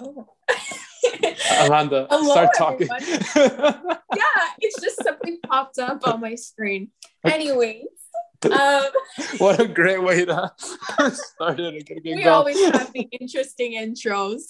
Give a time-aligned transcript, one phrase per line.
[0.00, 0.26] Oh.
[1.66, 2.88] Amanda, Hello, start talking.
[3.36, 6.90] yeah, it's just something popped up on my screen.
[7.24, 7.86] Anyways,
[8.50, 8.84] um,
[9.38, 10.52] what a great way to
[11.12, 12.02] start it.
[12.04, 14.42] we always have the interesting intros.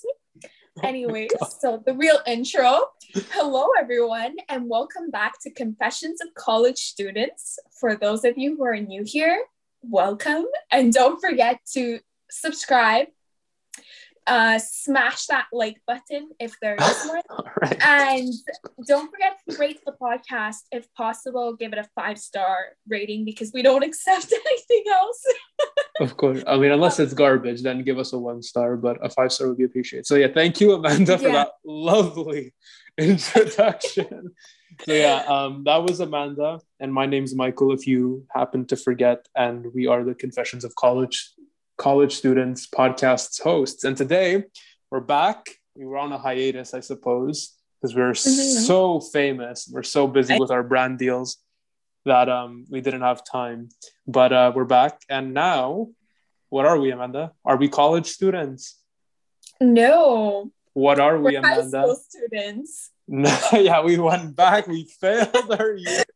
[0.83, 1.31] Anyways,
[1.61, 2.87] so the real intro.
[3.33, 7.59] Hello, everyone, and welcome back to Confessions of College Students.
[7.79, 9.45] For those of you who are new here,
[9.83, 13.09] welcome, and don't forget to subscribe.
[14.25, 17.23] Uh, smash that like button if there is one.
[17.61, 17.85] Right.
[17.85, 18.33] And
[18.87, 20.59] don't forget to rate the podcast.
[20.71, 22.57] If possible, give it a five star
[22.89, 25.25] rating because we don't accept anything else.
[25.99, 26.45] Of course.
[26.47, 29.49] I mean, unless it's garbage, then give us a one star, but a five star
[29.49, 30.07] would be appreciated.
[30.07, 31.33] So, yeah, thank you, Amanda, for Yeah.
[31.33, 32.55] that lovely
[32.97, 34.35] introduction.
[34.81, 39.27] So, yeah, um, that was Amanda, and my name's Michael, if you happen to forget.
[39.37, 41.33] And we are the Confessions of College
[41.79, 43.85] College Students podcasts hosts.
[43.85, 44.45] And today
[44.91, 45.49] we're back.
[45.75, 48.67] We were on a hiatus, I suppose, because we were Mhm.
[48.67, 49.69] so famous.
[49.73, 51.39] We're so busy with our brand deals
[52.05, 53.69] that um, we didn't have time.
[54.07, 55.01] But uh, we're back.
[55.09, 55.89] And now,
[56.51, 57.33] what are we, Amanda?
[57.45, 58.79] Are we college students?
[59.61, 61.83] No, What are we, we're high Amanda?
[61.83, 62.91] school students.
[63.09, 64.67] No, yeah, we went back.
[64.67, 66.03] We failed our year.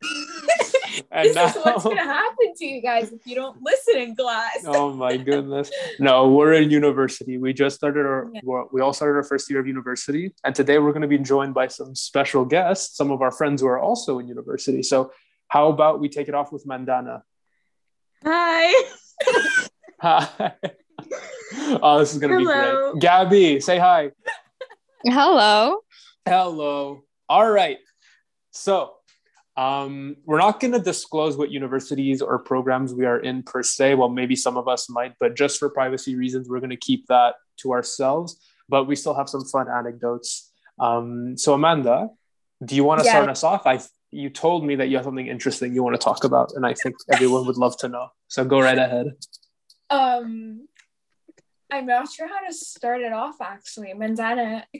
[1.13, 4.17] And this now, is what's gonna happen to you guys if you don't listen in
[4.17, 4.65] class.
[4.67, 5.71] oh my goodness.
[6.01, 7.37] No, we're in university.
[7.37, 8.41] We just started our, Yeah.
[8.45, 10.33] well, we all started our first year of university.
[10.43, 13.61] And today we're going to be joined by some special guests, some of our friends
[13.61, 14.83] who are also in university.
[14.83, 15.13] So,
[15.49, 17.23] how about we take it off with Mandana?
[18.25, 18.73] Hi.
[20.01, 20.53] Hi.
[21.83, 22.93] oh, this is going to be Hello.
[22.93, 23.03] great.
[23.03, 24.13] Gabby, say hi.
[25.09, 25.79] Hello.
[26.27, 27.03] Hello.
[27.29, 27.79] All right.
[28.51, 28.95] So,
[29.57, 33.95] um, we're not going to disclose what universities or programs we are in per se.
[33.95, 37.07] Well, maybe some of us might, but just for privacy reasons, we're going to keep
[37.07, 38.39] that to ourselves.
[38.69, 40.53] But we still have some fun anecdotes.
[40.81, 42.09] Um, so, Amanda,
[42.65, 43.13] do you want to Yeah.
[43.13, 43.67] start us off?
[43.67, 43.81] I
[44.11, 46.75] you told me that you have something interesting you want to talk about, and I
[46.75, 48.09] think everyone would love to know.
[48.29, 49.07] So, go right ahead.
[49.91, 50.67] Um,
[51.71, 53.41] I'm not sure how to start it off.
[53.41, 54.67] Actually, Mandana.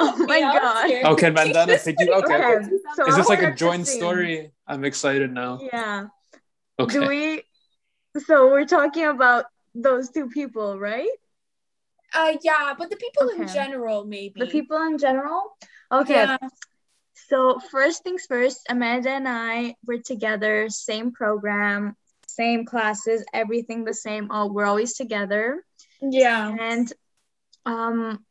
[0.00, 0.90] Oh my God.
[1.06, 2.12] Oh, can Mandana pick you?
[2.12, 2.34] Okay.
[2.34, 2.68] Okay.
[2.94, 4.52] So Is this like a joint story?
[4.64, 5.58] I'm excited now.
[5.60, 6.06] Yeah.
[6.78, 6.92] Okay.
[6.92, 7.42] Do we?
[8.26, 11.10] So we're talking about those two people, right?
[12.14, 15.56] Uh, yeah, but the people in general, maybe The people in general.
[15.90, 16.14] Okay.
[16.14, 16.38] Yeah.
[17.28, 21.96] So first things first, Amanda and I were together, same program,
[22.28, 24.30] same classes, everything the same.
[24.30, 25.64] All we're always together.
[26.00, 26.54] Yeah.
[26.58, 26.92] And
[27.66, 28.24] um,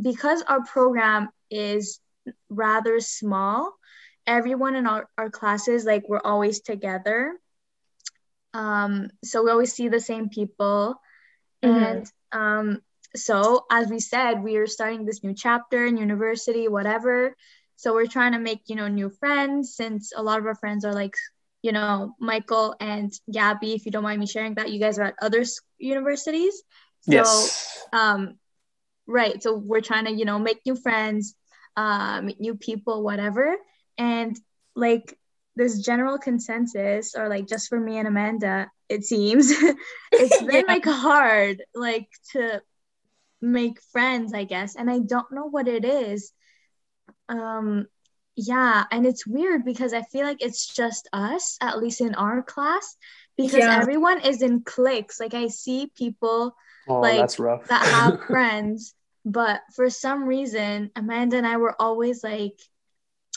[0.00, 2.00] because our program is
[2.48, 3.72] rather small,
[4.26, 7.34] everyone in our, our classes, like we're always together.
[8.54, 11.00] Um, so we always see the same people.
[11.62, 11.82] Mhm.
[11.82, 12.82] And um,
[13.14, 17.36] so, as we said, we are starting this new chapter in university, whatever.
[17.76, 20.84] So we're trying to make, you know, new friends since a lot of our friends
[20.84, 21.14] are like,
[21.62, 25.04] you know, Michael and Gabby, if you don't mind me sharing that, you guys are
[25.04, 25.44] at other
[25.78, 26.62] universities.
[27.00, 27.84] So, yes.
[27.92, 28.38] um,
[29.06, 29.42] right.
[29.42, 31.34] So we're trying to, you know, make new friends,
[31.76, 33.56] uh, meet new people, whatever.
[33.98, 34.38] And
[34.74, 35.18] like
[35.56, 39.50] this general consensus, or like just for me and Amanda, it seems
[40.12, 40.72] it's been Yeah.
[40.72, 42.60] like hard, like to
[43.40, 44.76] make friends, I guess.
[44.76, 46.32] And I don't know what it is.
[47.28, 47.86] Um,
[48.36, 52.42] yeah, and it's weird because I feel like it's just us, at least in our
[52.42, 52.96] class,
[53.36, 53.78] because Yeah.
[53.80, 55.18] everyone is in cliques.
[55.18, 56.54] Like I see people
[56.88, 57.66] Oh, like, that's rough.
[57.68, 58.94] that have friends,
[59.24, 62.60] but for some reason, Amanda and I were always like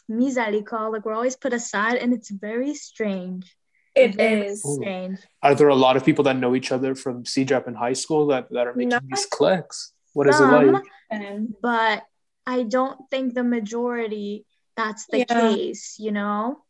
[0.10, 3.56] misaliko, like we're always put aside, and it's very strange.
[3.96, 4.64] It Very is.
[4.66, 4.76] Ooh.
[4.82, 5.20] strange.
[5.42, 8.28] Are there a lot of people that know each other from CEGEP in high school
[8.28, 9.00] that, that are making No.
[9.10, 10.74] these cliques What is Some, it
[11.12, 11.48] like?
[11.62, 12.04] But
[12.46, 14.46] I don't think the majority
[14.80, 15.26] that's the Yeah.
[15.26, 16.64] case, you know?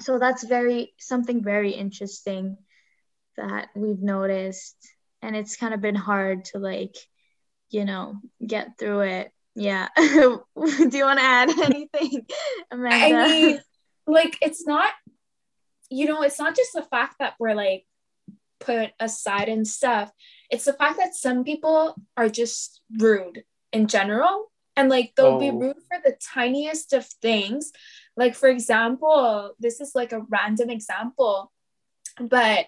[0.00, 2.56] So that's very something very interesting
[3.36, 4.76] that we've noticed.
[5.20, 6.94] And it's kind of been hard to like,
[7.70, 8.16] you know,
[8.46, 9.32] get through it.
[9.54, 9.88] Yeah.
[9.96, 12.26] Do you want to add anything,
[12.70, 13.18] Amanda?
[13.18, 13.60] I mean,
[14.06, 14.92] like, it's not,
[15.90, 17.84] you know, it's not just the fact that we're like
[18.60, 20.10] put aside and stuff.
[20.50, 24.50] It's the fact that some people are just rude in general.
[24.76, 25.58] And like, they'll be Oh.
[25.58, 27.72] rude for the tiniest of things.
[28.16, 31.52] Like, for example, this is like a random example,
[32.20, 32.66] but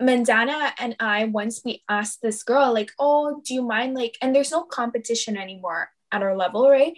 [0.00, 3.94] Mandana and I, once we asked this girl, like, oh, do you mind?
[3.94, 6.94] Like, and there's no competition anymore at our level, right?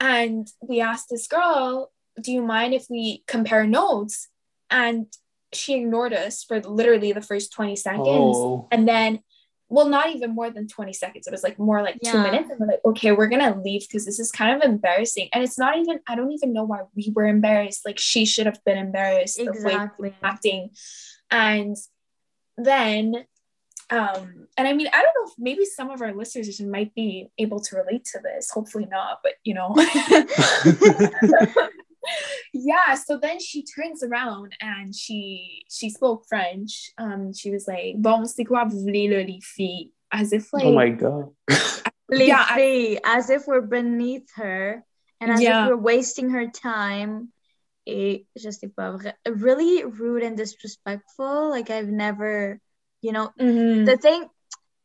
[0.00, 1.90] And we asked this girl,
[2.20, 4.28] do you mind if we compare notes?
[4.70, 5.06] And
[5.52, 8.06] she ignored us for literally the first 20 seconds.
[8.06, 8.68] Oh.
[8.70, 9.20] And then,
[9.68, 11.26] well, not even more than 20 seconds.
[11.26, 12.50] It was like more like two minutes.
[12.50, 15.28] And we're like, okay, we're gonna leave because this is kind of embarrassing.
[15.32, 17.86] And it's not even, I don't even know why we were embarrassed.
[17.86, 20.70] Like she should have been embarrassed the way acting.
[21.30, 21.76] And
[22.56, 23.26] then
[23.90, 27.28] um and i mean i don't know if maybe some of our listeners might be
[27.38, 29.74] able to relate to this hopefully not but you know
[32.64, 37.94] yeah so then she turns around and she she spoke french um she was like
[38.00, 41.30] bon c'est quoi vous voulez là, les filles as if like oh my god.
[42.10, 44.84] Les Yeah, I- as if we're beneath her
[45.20, 45.64] and as Yeah.
[45.64, 47.32] if we're wasting her time.
[47.86, 48.96] Et je sais pas,
[49.26, 51.50] really rude and disrespectful.
[51.50, 52.60] Like I've never,
[53.02, 53.84] you know, Mhm.
[53.86, 54.28] the thing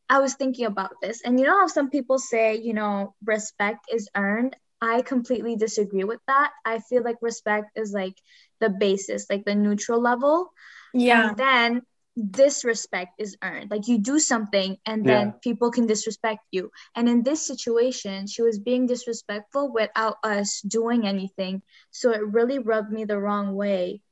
[0.08, 3.86] I was thinking about this, and you know how some people say, you know, respect
[3.92, 4.56] is earned.
[4.80, 6.52] I completely disagree with that.
[6.64, 8.14] I feel like respect is like
[8.60, 10.52] the basis, like the neutral level.
[10.94, 11.82] yeah And then
[12.16, 13.70] disrespect is earned.
[13.70, 15.32] Like you do something and then Yeah.
[15.42, 16.70] people can disrespect you.
[16.94, 21.62] And in this situation, she was being disrespectful without us doing anything.
[21.90, 24.02] So it really rubbed me the wrong way.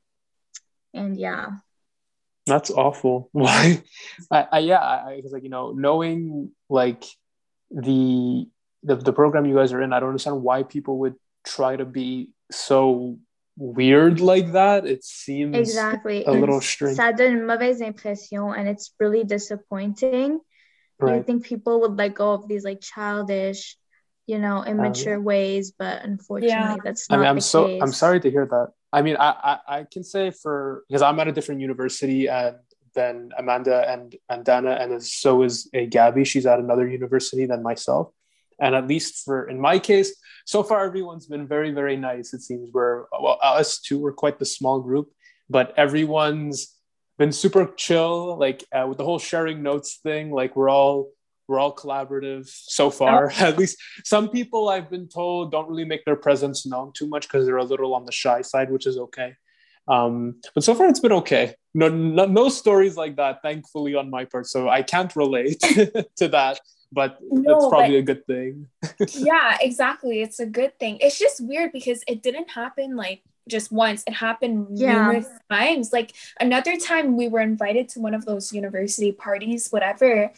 [0.95, 1.59] And yeah.
[2.47, 3.29] That's awful.
[3.33, 3.83] Why?
[4.31, 7.05] I, I yeah, I, I was like, you know, knowing like
[7.71, 8.47] the,
[8.89, 11.85] the the program you guys are in, I don't understand why people would try to
[12.01, 13.19] be so
[13.57, 14.87] weird like that.
[14.87, 16.25] It seems Exactly.
[16.25, 16.97] a little strange.
[16.97, 20.41] Ça donne une mauvaise impression and it's really disappointing.
[21.01, 21.25] You right.
[21.27, 23.77] think people would let go of these like childish,
[24.27, 26.77] you know, uh, immature ways, but unfortunately Yeah.
[26.83, 27.83] that's I not mean, I'm the so case.
[27.83, 28.69] I'm sorry to hear that.
[28.93, 32.57] I mean, I, I I can say for because I'm at a different university and
[32.95, 36.25] then Amanda and and Dana and so is a Gabby.
[36.25, 38.07] She's at another university than myself.
[38.61, 40.15] And at least for in my case,
[40.45, 42.35] so far everyone's been very very nice.
[42.35, 45.11] It seems we're well us two we're quite the small group,
[45.49, 46.75] but everyone's
[47.19, 48.37] been super chill.
[48.39, 51.11] Like uh, with the whole sharing notes thing, like we're all
[51.49, 53.31] we're all collaborative so far.
[53.39, 57.27] At least some people I've been told don't really make their presence known too much
[57.27, 59.35] because they're a little on the shy side, which is okay.
[59.89, 61.55] Um, but so far it's been okay.
[61.75, 64.47] No, no, no stories like that, thankfully, on my part.
[64.47, 65.61] So I can't relate
[66.17, 66.61] to that,
[66.93, 68.67] but No, that's probably but- a good thing.
[69.15, 70.23] yeah, exactly.
[70.23, 70.99] It's a good thing.
[71.01, 74.05] It's just weird because it didn't happen like just once.
[74.07, 74.93] It happened Yeah.
[74.95, 75.93] numerous times.
[75.93, 80.33] Like another time we were invited to one of those university parties, whatever.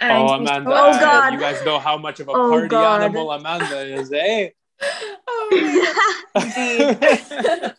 [0.00, 1.32] And oh, we- Amanda, Oh, God.
[1.34, 3.02] you guys know how much of a Oh, party God.
[3.02, 4.50] animal Amanda is, eh?
[5.28, 5.48] oh.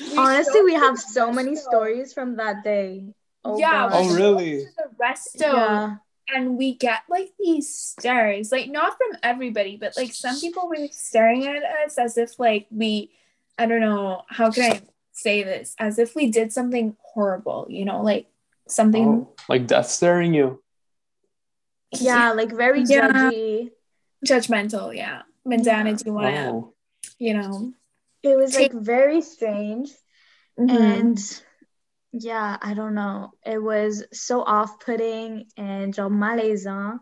[0.00, 1.58] We Honestly, we have so many resto.
[1.58, 3.04] stories from that day.
[3.44, 3.90] Oh, yeah, God.
[3.94, 4.64] Oh, really?
[4.64, 5.96] to the resto Yeah.
[6.34, 10.88] And we get like these stares, like not from everybody, but like some people were
[10.90, 13.10] staring at us as if like we,
[13.58, 14.82] I don't know, how can I
[15.12, 15.74] say this?
[15.78, 18.26] As if we did something horrible, you know, like
[18.68, 19.06] something.
[19.28, 20.62] Oh, like death staring you.
[21.92, 23.08] Yeah, like very Yeah.
[23.10, 23.70] judgy.
[24.26, 24.94] judgmental.
[24.94, 26.74] Yeah, Mandana, do you want to, Oh.
[27.18, 27.72] you know?
[28.22, 29.90] It was like very strange.
[30.58, 30.70] mhm.
[30.70, 31.42] And
[32.12, 33.32] yeah, I don't know.
[33.44, 37.00] It was so off putting and genre malaisant,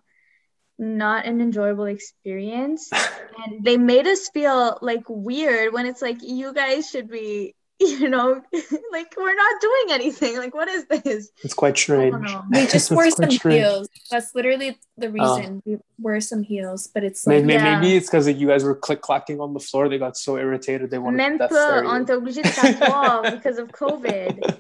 [0.79, 2.91] not an enjoyable experience.
[3.47, 8.09] and they made us feel like weird when it's like, you guys should be, you
[8.09, 8.41] know,
[8.93, 10.39] like we're not doing anything.
[10.39, 11.31] Like, what is this?
[11.45, 12.17] It's quite I strange.
[12.51, 13.61] we just wore some strange.
[13.61, 13.89] heels.
[14.11, 15.11] That's literally the oh.
[15.11, 16.89] reason we wear some heels.
[16.93, 17.81] But it's Maybe, like, maybe, Yeah.
[17.81, 19.89] maybe it's because you guys were click clacking on the floor.
[19.89, 22.05] They got so irritated they wanted Même to death pas, on you.
[22.05, 24.59] était obligé de s'asseoir because of COVID.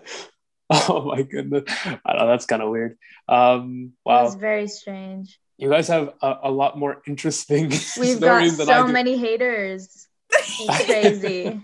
[0.88, 1.64] oh my goodness,
[2.04, 2.99] I know that's kind of weird.
[3.28, 5.38] Um, It was wow, very strange.
[5.58, 7.68] you guys have a, a lot more interesting
[7.99, 8.92] We've got stories than I so do.
[8.92, 10.08] many haters.
[10.28, 11.61] It's crazy.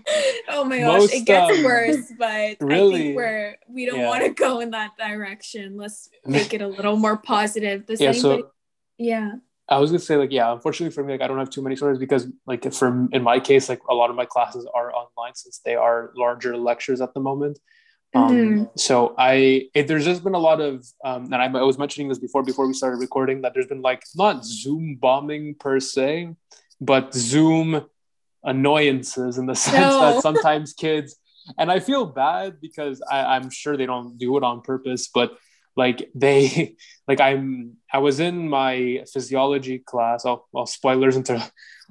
[0.49, 2.13] oh my gosh, Most, it gets um, worse.
[2.17, 4.07] But I really, think we're we don't yeah.
[4.07, 5.75] want to go in that direction.
[5.75, 7.85] Let's make it a little more positive.
[7.85, 8.41] Does yeah, anybody?
[8.43, 8.51] so
[8.97, 9.31] yeah.
[9.69, 11.75] I was gonna say like yeah, unfortunately for me, like I don't have too many
[11.75, 15.35] stories because like for in my case, like a lot of my classes are online
[15.35, 17.59] since they are larger lectures at the moment.
[18.15, 18.79] Um, Mhm.
[18.79, 22.09] So I it, there's just been a lot of um, and I, I was mentioning
[22.09, 26.35] this before before we started recording that there's been like not Zoom bombing per se,
[26.79, 27.85] but Zoom
[28.43, 29.99] annoyances in the sense No.
[29.99, 31.15] that sometimes kids
[31.57, 35.31] and I feel bad because I, I'm sure they don't do it on purpose, but
[35.75, 36.75] like they
[37.07, 40.25] like I'm I was in my physiology class.
[40.25, 41.43] Oh well spoilers into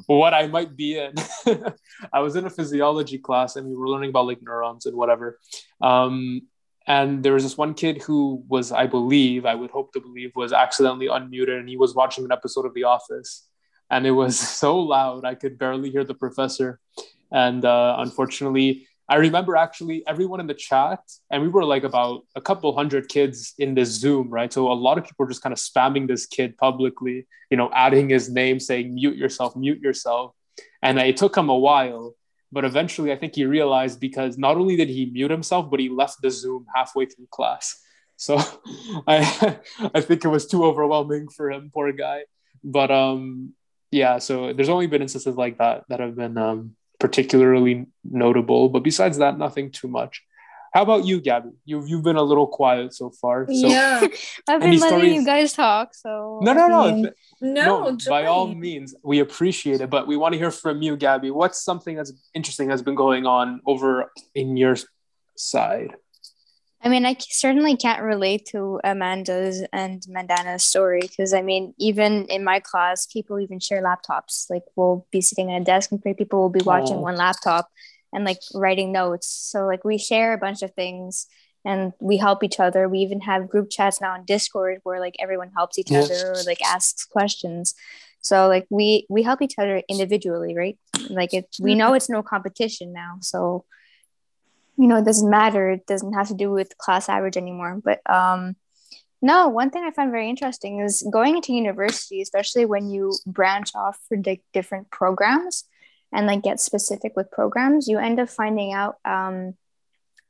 [0.07, 1.15] what I might be in.
[2.13, 5.39] I was in a physiology class and we were learning about like neurons and whatever.
[5.81, 6.43] Um
[6.87, 10.33] and there was this one kid who was, I believe, I would hope to believe,
[10.35, 13.49] was accidentally unmuted and he was watching an episode of The Office.
[13.91, 16.81] And it was so loud, I could barely hear the professor.
[17.31, 22.25] And uh, unfortunately, I remember actually everyone in the chat, and we were like about
[22.35, 24.53] a couple hundred kids in this Zoom, right?
[24.53, 27.71] So a lot of people were just kind of spamming this kid publicly, you know,
[27.75, 30.35] adding his name, saying, mute yourself, mute yourself.
[30.83, 32.15] And it took him a while,
[32.53, 35.89] but eventually I think he realized because not only did he mute himself, but he
[35.89, 37.81] left the Zoom halfway through class.
[38.17, 38.37] So
[39.09, 39.59] I
[39.95, 42.25] I think it was too overwhelming for him, poor guy.
[42.63, 43.55] But um
[43.91, 48.69] yeah, so there's only been instances like that that have been um particularly notable.
[48.69, 50.23] But besides that, nothing too much.
[50.73, 51.51] How about you, Gabby?
[51.67, 53.47] You've you've been a little quiet so far.
[53.47, 54.01] So yeah.
[54.49, 55.15] I've been Any letting stories?
[55.15, 57.11] you guys talk, so no, no, I mean,
[57.43, 57.91] no.
[57.91, 61.31] No, by all means, we appreciate it, but we want to hear from you, Gabby.
[61.31, 64.77] What's something that's interesting that's been going on over in your
[65.37, 65.95] side?
[66.85, 72.27] I mean, I certainly can't relate to Amanda's and Mandana's story because I mean, even
[72.27, 74.51] in my class, people even share laptops.
[74.51, 77.01] Like, we'll be sitting at a desk and three people will be watching Oh.
[77.01, 77.69] one laptop
[78.13, 79.29] and like writing notes.
[79.29, 81.27] So, like, we share a bunch of things
[81.65, 82.89] and we help each other.
[82.89, 86.11] We even have group chats now on Discord where like everyone helps each Yes.
[86.11, 87.75] other or like asks questions.
[88.21, 90.79] So, like, we we help each other individually, right?
[91.11, 91.79] Like, it we mm-hmm.
[91.79, 93.19] know it's no competition now.
[93.21, 93.65] So,
[94.83, 95.71] you know, it doesn't matter.
[95.71, 97.81] It doesn't have to do with class average anymore.
[97.85, 98.57] But um,
[99.23, 103.71] no, one thing I find very interesting is going into university, especially when you branch
[103.77, 105.63] off for di- different programs
[106.13, 109.55] and like get specific with programs, you end up finding out um,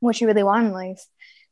[0.01, 1.03] what you really want in life.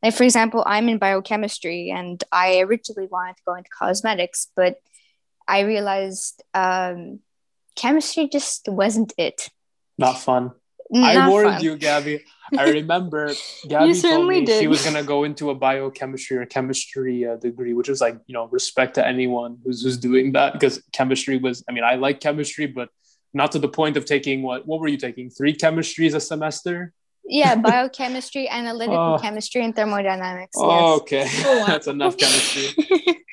[0.03, 4.75] Like, for example, I'm in biochemistry and I originally wanted to go into cosmetics, but
[5.47, 7.21] I realized um,
[7.75, 9.49] chemistry just wasn't it.
[9.97, 10.51] Not fun.
[10.93, 11.63] I warned fun.
[11.63, 12.23] you, Gabby.
[12.57, 13.33] I remember
[13.67, 17.89] Gabby told me she was gonna go into a biochemistry or chemistry uh, degree, which
[17.89, 21.63] is like you know respect to anyone who's who's doing that because chemistry was.
[21.69, 22.89] I mean, I like chemistry, but
[23.33, 26.93] not to the point of taking what what were you taking three chemistries a semester?
[27.23, 29.21] Yeah, biochemistry, analytical Oh.
[29.21, 30.57] chemistry, and thermodynamics.
[30.57, 31.67] Oh, okay, Oh, wow.
[31.67, 32.63] that's enough chemistry.
[32.77, 33.15] yes.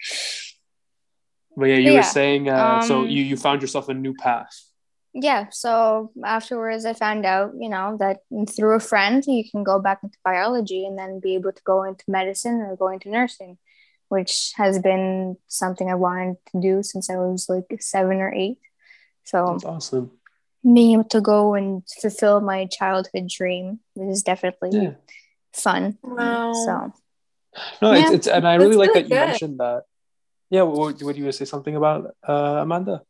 [1.56, 4.54] But yeah, you were saying uh, so Um, you you found yourself a new path.
[5.12, 5.46] Yeah.
[5.50, 10.00] So afterwards, I found out, you know, that through a friend, you can go back
[10.02, 13.58] into biology and then be able to go into medicine or go into nursing,
[14.08, 18.58] which has been something I wanted to do since I was like seven or eight.
[19.24, 20.10] So That's awesome.
[20.62, 24.94] being able to go and fulfill my childhood dream is definitely Yeah.
[25.52, 25.98] fun.
[26.02, 26.52] Wow.
[26.52, 26.92] So
[27.82, 28.16] No, it's, Yeah.
[28.16, 29.82] it's and I That's really like really that you mentioned that.
[30.50, 33.02] Yeah, would, would you say something about uh, Amanda?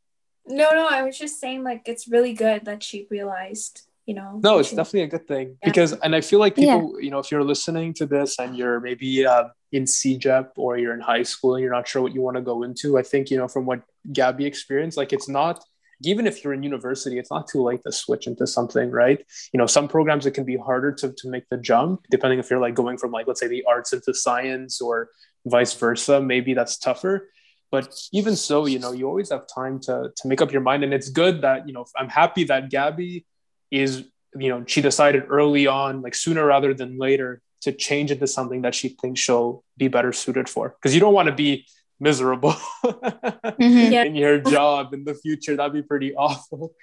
[0.49, 4.41] No, no, I was just saying like it's really good that she realized, you know.
[4.43, 5.69] No, it's she- definitely a good thing Yeah.
[5.71, 6.77] because, and I feel like Yeah.
[6.77, 10.79] people, you know, if you're listening to this and you're maybe uh, in CEGEP or
[10.79, 13.03] you're in high school and you're not sure what you want to go into, I
[13.03, 15.63] think, you know, from what Gabby experienced, like it's not,
[16.05, 19.19] even if you're in university, it's not too late to switch into something, right?
[19.53, 22.49] You know, some programs it can be harder to, to make the jump, depending if
[22.51, 25.11] you're like going from like, let's say the arts into science or
[25.45, 26.21] vice versa.
[26.21, 27.29] Maybe that's tougher.
[27.71, 30.85] But even so, you know, you always have time to to make up your mind.
[30.85, 33.27] And it's good that, you know, I'm happy that Gabby
[33.71, 38.27] is you know she decided early on like sooner rather than later to change into
[38.27, 41.65] something that she thinks she'll be better suited for because you don't want to be
[41.99, 42.53] miserable
[42.85, 43.91] Mhm.
[43.91, 44.05] Yeah.
[44.05, 46.75] in your job in the future that'd be pretty awful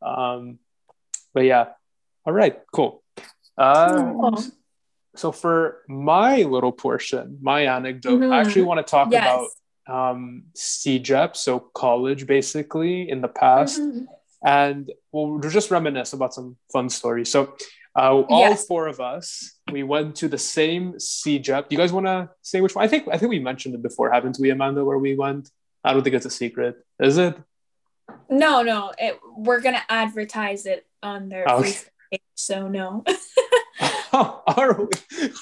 [0.00, 0.58] um
[1.34, 1.70] but yeah
[2.24, 3.02] all right cool
[3.58, 4.42] uh, Oh.
[5.16, 8.32] so for my little portion my anecdote Mhm.
[8.32, 9.24] i actually want to talk Yes.
[9.26, 9.48] about
[9.88, 14.06] um CEGEP, so college basically in the past Mhm.
[14.44, 17.30] and we'll just reminisce about some fun stories.
[17.30, 17.54] So,
[17.96, 18.66] uh, all Yes.
[18.66, 21.68] four of us, we went to the same CEGEP.
[21.68, 22.84] Do you guys want to say which one?
[22.84, 24.84] I think I think we mentioned it before, haven't we, Amanda?
[24.84, 25.50] Where we went?
[25.84, 27.34] I don't think it's a secret, is it?
[28.30, 31.68] No, no, it, we're gonna advertise it on their Okay.
[31.70, 33.04] Facebook page, so no.
[34.56, 34.88] Are we?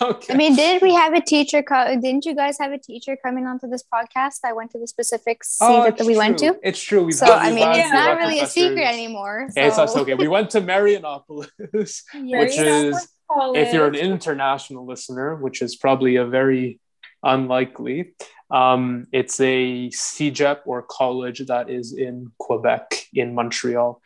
[0.01, 0.35] Okay.
[0.35, 1.63] I mean, did we have a teacher?
[1.63, 4.87] Co- didn't you guys have a teacher coming onto this podcast that went to the
[4.87, 6.57] specific seat Oh, that we went to?
[6.63, 7.05] It's true.
[7.05, 9.49] We've So I mean, it's not really a secret anymore.
[9.51, 9.61] So.
[9.61, 10.15] It's that's okay.
[10.15, 12.03] We went to Marianopolis.
[12.15, 13.59] which is College.
[13.59, 16.79] if you're an international listener, which is probably a very
[17.25, 18.15] unlikely,
[18.51, 24.01] um, it's a CEGEP or college that is in Quebec, in Montreal.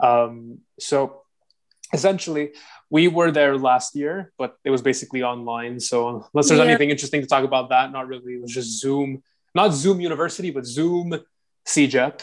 [0.00, 1.22] Um, so
[1.92, 2.52] essentially,
[2.94, 5.80] we were there last year, but it was basically online.
[5.80, 5.96] So
[6.32, 6.70] unless there's Yeah.
[6.70, 8.34] anything interesting to talk about that, not really.
[8.34, 11.06] It was just Zoom, not Zoom University, but Zoom
[11.66, 12.16] CEGEP.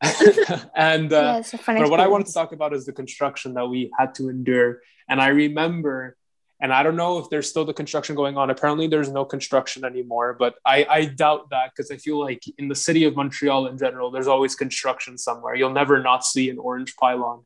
[0.90, 2.96] and uh, yeah, it's a fun but what I wanted to talk about is the
[3.02, 4.70] construction that we had to endure.
[5.08, 6.16] And I remember,
[6.60, 8.46] and I don't know if there's still the construction going on.
[8.56, 12.68] Apparently, there's no construction anymore, but I, I doubt that because I feel like in
[12.68, 15.56] the city of Montreal in general, there's always construction somewhere.
[15.56, 17.38] You'll never not see an orange pylon.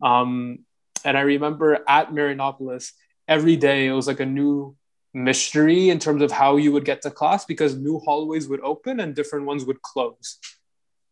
[0.00, 0.60] Um,
[1.04, 2.92] and I remember at Marianopolis,
[3.26, 4.76] every day it was like a new
[5.14, 9.00] mystery in terms of how you would get to class because new hallways would open
[9.00, 10.38] and different ones would close.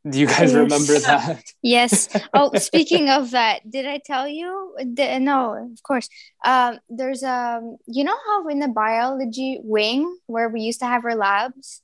[0.09, 0.55] Do you guys Yes.
[0.55, 1.43] remember that?
[1.62, 2.09] Yes.
[2.35, 4.76] Oh, speaking of that, did I tell you?
[4.78, 6.09] The, no, of course.
[6.45, 11.05] Um, there's a, you know how in the biology wing where we used to have
[11.05, 11.83] our labs.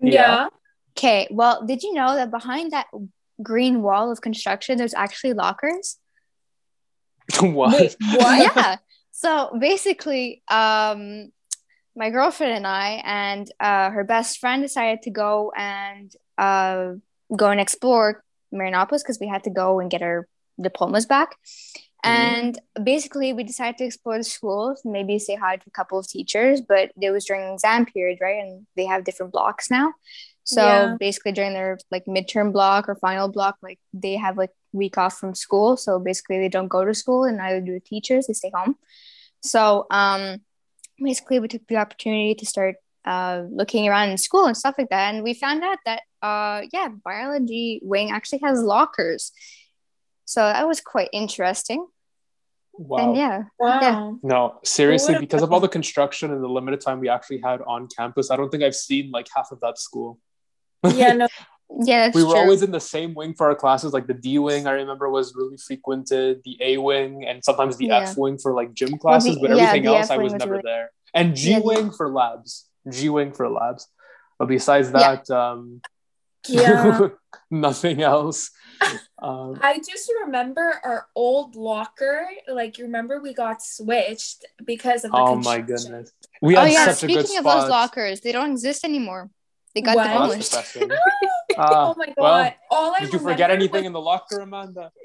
[0.00, 0.12] Yeah.
[0.12, 0.48] Yeah.
[0.96, 1.26] Okay.
[1.30, 2.86] Well, did you know that behind that
[3.42, 5.96] green wall of construction, there's actually lockers?
[7.40, 7.80] what?
[7.80, 8.38] Wait, what?
[8.56, 8.76] yeah.
[9.12, 11.30] So basically, um,
[11.96, 16.92] my girlfriend and I and uh, her best friend decided to go and uh,
[17.36, 18.22] go and explore
[18.52, 20.26] Marianopolis because we had to go and get our
[20.60, 21.36] diplomas back.
[22.02, 26.08] And basically, we decided to explore the schools, maybe say hi to a couple of
[26.08, 28.42] teachers, but it was during exam period, right?
[28.42, 29.92] And they have different blocks now.
[30.44, 30.96] So Yeah.
[30.98, 35.18] basically, during their like midterm block or final block, like they have like week off
[35.18, 35.76] from school.
[35.76, 38.26] So basically, they don't go to school and neither do the teachers.
[38.26, 38.76] They stay home.
[39.42, 40.42] So um,
[41.02, 44.90] basically, we took the opportunity to start uh, looking around in school and stuff like
[44.90, 49.32] that, and we found out that uh, yeah, biology wing actually has lockers.
[50.24, 51.86] So that was quite interesting.
[52.72, 52.98] Wow.
[52.98, 54.18] And yeah, Wow.
[54.22, 57.88] No, seriously, because of all the construction and the limited time we actually had on
[57.88, 60.18] campus, I don't think I've seen like half of that school.
[60.94, 61.28] Yeah, no.
[61.78, 62.40] yeah, that's we were true.
[62.40, 63.92] always in the same wing for our classes.
[63.92, 66.40] Like the D wing, I remember was really frequented.
[66.44, 68.00] The A wing, and sometimes the Yeah.
[68.10, 69.34] F wing for like gym classes.
[69.36, 70.90] the- but yeah, everything the else, F I wing was was never really- there.
[71.14, 72.66] And G Yeah, wing for labs.
[72.90, 73.86] G wing for labs.
[74.38, 75.16] But besides Yeah.
[75.16, 75.80] that, um,
[76.48, 77.08] Yeah.
[77.50, 78.50] nothing else.
[79.22, 82.26] Um, I just remember our old locker.
[82.48, 86.10] Like, you remember we got switched because of the oh my goodness,
[86.40, 87.60] we oh had yeah, such a good speaking of spot.
[87.60, 89.28] those lockers, they don't exist anymore.
[89.74, 90.06] They got What?
[90.10, 90.50] Oh, that's demolished.
[90.50, 90.90] depressing.
[90.92, 92.14] oh Ah, my god!
[92.18, 94.90] well, All I Did you forget anything was in the locker, Amanda?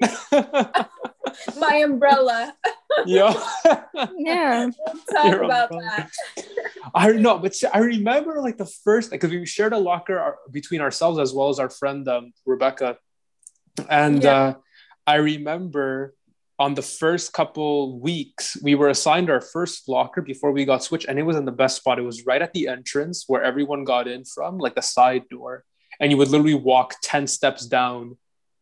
[1.58, 2.54] my umbrella.
[3.06, 3.32] yeah.
[4.16, 4.66] Yeah.
[4.66, 6.08] We'll talk Your about umbrella.
[6.36, 6.46] that.
[6.94, 10.80] I don't know, but I remember like the first because we shared a locker between
[10.80, 12.96] ourselves as well as our friend um, Rebecca,
[13.88, 14.34] and Yeah.
[14.34, 14.54] uh,
[15.06, 16.14] I remember
[16.58, 21.06] on the first couple weeks we were assigned our first locker before we got switched,
[21.08, 21.98] and it was in the best spot.
[21.98, 25.64] It was right at the entrance where everyone got in from, like the side door,
[26.00, 28.16] and you would literally walk ten steps down.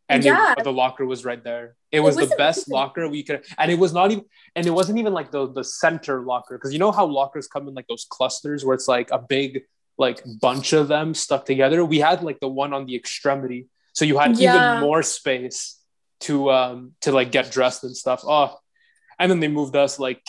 [0.08, 0.54] And Yeah.
[0.62, 1.76] the locker was right there.
[1.90, 4.70] It was, was the best locker we could, and it was not even, and it
[4.70, 7.86] wasn't even like the the center locker because you know how lockers come in like
[7.86, 9.62] those clusters where it's like a big
[9.96, 11.84] like bunch of them stuck together.
[11.84, 14.48] We had like the one on the extremity, so you had Yeah.
[14.56, 15.80] even more space
[16.20, 18.22] to um to like get dressed and stuff.
[18.24, 18.56] Oh,
[19.18, 20.22] and then they moved us like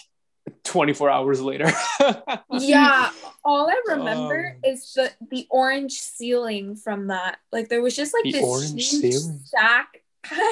[0.63, 1.71] 24 hours later.
[2.57, 3.11] Yeah,
[3.43, 7.37] all I remember Um, is the the orange ceiling from that.
[7.51, 9.39] Like there was just like this orange huge ceiling?
[9.43, 9.89] stack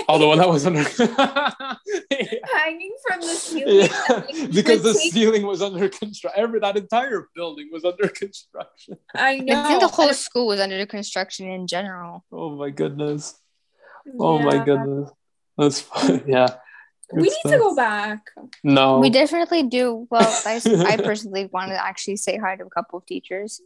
[0.08, 0.84] oh, the one that was under.
[2.54, 3.90] hanging from the ceiling.
[3.90, 6.42] Yeah, like, because the take- ceiling was under construction.
[6.42, 8.98] Every that entire building was under construction.
[9.14, 9.62] I know.
[9.62, 12.24] I think the whole school was under construction in general.
[12.32, 13.36] Oh my goodness.
[14.20, 15.10] Oh my goodness.
[15.58, 16.24] That's fun.
[16.28, 16.48] Yeah.
[17.10, 18.22] Good We need to go back.
[18.64, 19.00] No.
[19.00, 20.08] We definitely do.
[20.10, 23.62] Well, I, I personally want to actually say hi to a couple of teachers.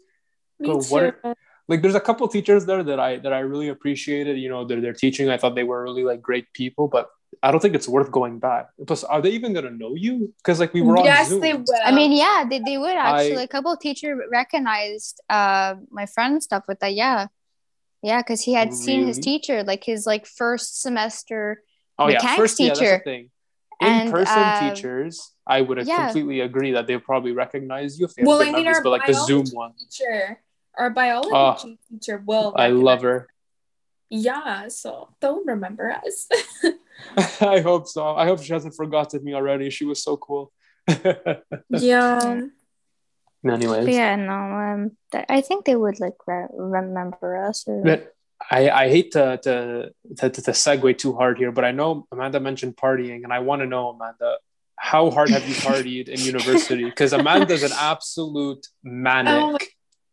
[0.59, 1.33] Me But what too.
[1.67, 4.37] like there's a couple teachers there that I that I really appreciated.
[4.39, 5.29] You know, their their teaching.
[5.29, 7.09] I thought they were really like great people, but
[7.43, 8.69] I don't think it's worth going back.
[8.87, 10.33] Plus, are they even gonna know you?
[10.37, 11.41] Because like we were on yes, Zoom.
[11.41, 11.65] they will.
[11.85, 13.37] I mean, yeah, they, they would actually.
[13.37, 16.95] I- a couple of teachers recognized uh my friend and stuff with that.
[16.95, 17.27] Yeah,
[18.01, 21.61] yeah, because he had seen his teacher like his like first semester.
[21.99, 22.97] Oh yeah, mechanics first yeah, that's teacher.
[22.97, 23.29] the thing.
[23.79, 26.05] In person uh, teachers, I would yeah.
[26.05, 28.89] completely agree that they probably recognize you if they well, I mean, memories, our but
[28.89, 30.41] like the Zoom one, teacher,
[30.75, 32.53] our biology Oh, teacher will.
[32.57, 33.27] I love her.
[34.09, 36.27] Yeah, so they'll remember us.
[37.41, 38.15] I hope so.
[38.15, 39.69] I hope she hasn't forgotten me already.
[39.69, 40.51] She was so cool.
[41.69, 42.41] yeah.
[43.45, 47.65] Anyways, But yeah, no, um, th- I think they would like re- remember us.
[47.67, 48.15] Or, But
[48.49, 52.39] I, I hate to, to, to, to segue too hard here, but I know Amanda
[52.39, 54.37] mentioned partying, and I want to know, Amanda,
[54.77, 56.83] how hard have you partied in university?
[56.85, 59.33] Because Amanda's an absolute manic.
[59.33, 59.57] Oh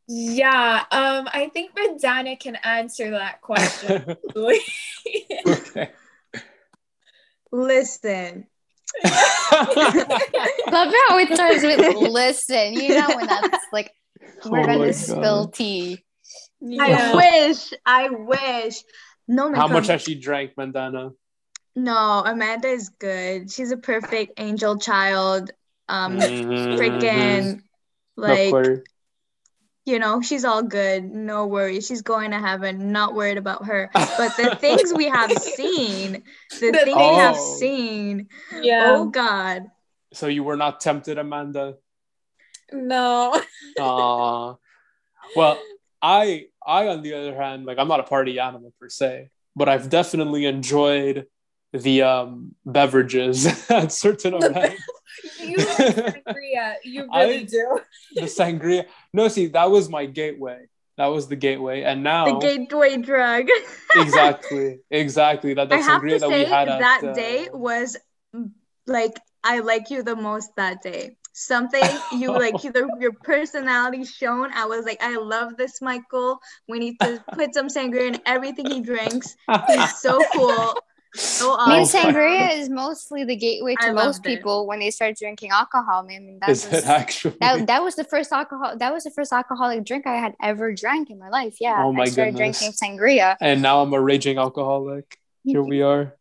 [0.08, 0.84] Yeah.
[0.90, 4.16] Um, I think Mandana can answer that question.
[4.36, 5.90] okay.
[7.52, 8.46] Listen,
[9.04, 12.74] Love how it starts with listen.
[12.74, 13.92] You know when that's like
[14.44, 15.52] we're Oh gonna spill God.
[16.68, 16.78] Tea.
[16.80, 17.14] I
[17.46, 18.82] wish, I wish.
[19.28, 21.12] No, my How much has she drank, Mandana?
[21.76, 23.50] No, Amanda is good.
[23.50, 25.50] She's a perfect angel child.
[25.88, 26.78] Um, Mhm.
[26.78, 27.60] freaking
[28.16, 28.54] like
[29.86, 31.86] you know, she's all good, no worries.
[31.86, 33.90] She's going to heaven, not worried about her.
[34.16, 36.22] But the things we have seen,
[36.60, 37.56] the, The things we have Oh.
[37.58, 38.28] seen,
[38.62, 38.80] Yeah.
[38.96, 39.64] oh God.
[40.14, 41.76] So you were not tempted, Amanda.
[42.72, 43.34] No.
[43.78, 44.54] Uh,
[45.36, 45.62] well,
[46.00, 49.68] I I on the other hand, like I'm not a party animal per se, but
[49.68, 51.26] I've definitely enjoyed
[51.72, 54.82] the um beverages at certain events.
[55.40, 56.74] You sangria.
[56.84, 57.80] You I- really do.
[58.14, 58.86] the sangria.
[59.12, 60.66] No, see, that was my gateway.
[60.96, 63.48] That was the gateway, and now The gateway drug.
[63.96, 67.12] exactly, exactly that the I have sangria to that say we had at, that uh,
[67.14, 67.96] day was
[68.34, 68.50] mm,
[68.86, 71.16] like I like you the most that day.
[71.36, 74.52] Something you like either your personality shown.
[74.52, 76.38] I was like, I love this Michael.
[76.68, 79.34] We need to put some sangria in everything he drinks.
[79.66, 80.74] He's so cool.
[81.16, 84.36] So I mean, sangria is mostly the gateway to loved most it.
[84.36, 86.04] people when they start drinking alcohol.
[86.04, 87.34] I mean, that Is was it actually?
[87.40, 88.76] that, that was the first alcohol.
[88.78, 91.56] That was the first alcoholic drink I had ever drank in my life.
[91.60, 92.60] Yeah, Oh my I started goodness.
[92.60, 93.36] drinking sangria.
[93.40, 95.18] and now I'm a raging alcoholic.
[95.44, 96.14] Here we are.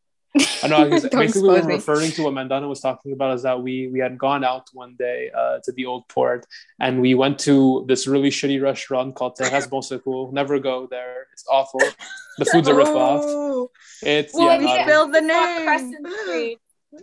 [0.64, 0.78] I know.
[0.78, 1.74] I guess basically, what expose we're me.
[1.76, 4.96] referring to what Mandana was talking about is that we we had gone out one
[4.98, 6.46] day uh, to the old port,
[6.80, 10.32] and we went to this really shitty restaurant called Terrasse Bonsecours.
[10.34, 11.82] Never go there; it's awful.
[12.40, 13.22] The food's a ripoff.
[13.24, 13.70] Oh,
[14.02, 14.58] It's Well, yeah.
[14.58, 14.86] we not- yeah.
[14.86, 16.58] spilled the Fuck name.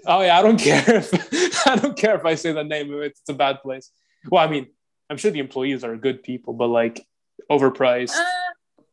[0.07, 3.01] Oh yeah, I don't care if I don't care if I say the name of
[3.03, 3.13] it.
[3.21, 3.91] It's a bad place.
[4.29, 4.67] Well, I mean,
[5.09, 7.05] I'm sure the employees are good people, but like
[7.51, 8.17] overpriced.
[8.17, 8.25] Uh,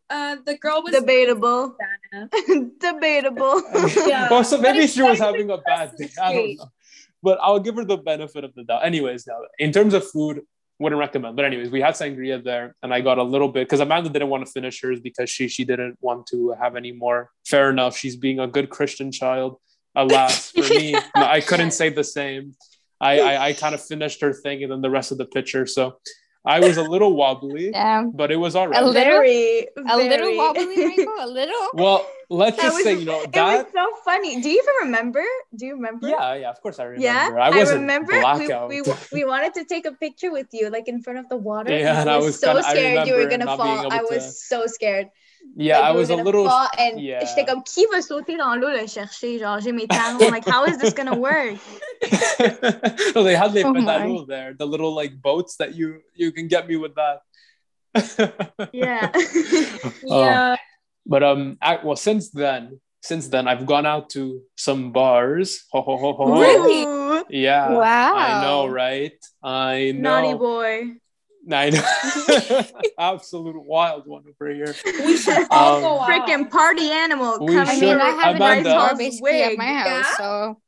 [0.10, 1.76] uh, the girl was Debatable.
[2.12, 2.70] Savannah.
[2.80, 3.62] Debatable.
[4.08, 4.30] Yeah.
[4.30, 6.06] well, so maybe she was having a bad day.
[6.06, 6.72] Crescent I don't know.
[7.24, 8.86] But I'll give her the benefit of the doubt.
[8.86, 10.42] Anyways, now in terms of food,
[10.80, 11.36] wouldn't recommend.
[11.36, 14.30] But anyways, we had sangria there, and I got a little bit because Amanda didn't
[14.30, 17.32] want to finish hers because she she didn't want to have any more.
[17.46, 17.98] Fair enough.
[17.98, 19.58] She's being a good Christian child.
[19.96, 22.56] Alas, for me, no, I couldn't say the same.
[23.02, 25.66] I I, I kind of finished her thing and then the rest of the picture.
[25.66, 25.98] So
[26.48, 28.82] I was a little wobbly, Damn, but it was all right.
[28.82, 31.14] A little- very, a little wobbly, Michael.
[31.20, 31.68] A little.
[31.74, 33.66] Well, let's That just was- say you know It that.
[33.66, 34.42] was so funny.
[34.42, 35.24] Do you even remember?
[35.56, 36.08] Do you remember?
[36.08, 37.04] Yeah, yeah, of course I remember.
[37.38, 38.14] Yeah, I wasn't remember.
[38.20, 38.70] blackout.
[38.70, 41.38] We, we we wanted to take a picture with you, like in front of the
[41.38, 41.72] water.
[41.78, 43.92] Yeah, and I I was, was so kinda- I scared you were gonna fall.
[43.92, 45.08] I was to- so scared.
[45.56, 46.46] Yeah, Like, I was a little.
[46.50, 47.24] fall, and yeah.
[47.24, 49.40] j'étais comme qui va sauter dans l'eau le chercher?
[49.40, 50.20] Genre j'ai mes talons.
[50.22, 51.56] I'm like, how is this gonna work?
[53.16, 53.82] no, they had les Oh my.
[53.82, 57.22] pedalos there, the little like boats that you you can get me with that.
[58.74, 59.12] Yeah.
[60.10, 60.56] Oh, Yeah.
[61.06, 65.64] but um, I, well, since then, since then, I've gone out to some bars.
[65.72, 66.26] Ho ho ho ho.
[66.28, 66.40] ho.
[66.42, 66.84] Really?
[67.30, 67.72] Yeah.
[67.72, 68.16] Wow.
[68.16, 69.14] I know, right?
[69.42, 70.22] I know.
[70.22, 70.98] naughty boy.
[71.52, 72.62] I know.
[73.00, 74.76] Absolute wild one over here.
[75.06, 76.10] We should all Um, go out.
[76.10, 77.40] Freaking party animal.
[77.40, 78.64] We coming I should- mean, I have a Amanda.
[78.64, 80.16] nice bar Charles basically at my house, Yeah?
[80.18, 80.62] so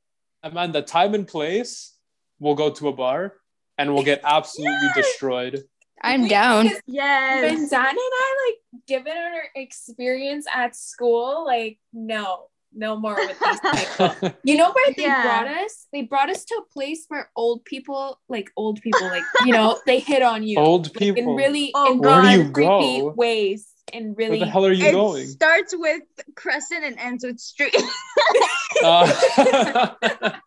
[0.44, 1.96] Amanda, time and place,
[2.40, 3.34] we'll go to a bar
[3.78, 5.64] and we'll get absolutely destroyed.
[6.02, 6.64] I'm We- down.
[6.68, 7.42] because Yes.
[7.60, 13.60] Mandana and I, like, given our experience at school, like, no, no more with these
[14.20, 14.34] people.
[14.44, 15.22] You know where they Yeah.
[15.24, 15.88] brought us?
[15.92, 19.80] They brought us to a place where old people, like old people, like you know,
[19.86, 21.22] they hit on you Old like, people.
[21.32, 23.14] in really Oh, in Where do you creepy go?
[23.16, 25.26] ways, and Where really the hell are you it going?
[25.26, 26.02] starts with
[26.36, 27.76] Crescent and ends with Street.
[28.84, 29.94] Uh,